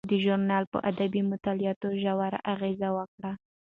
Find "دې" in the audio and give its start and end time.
0.09-0.17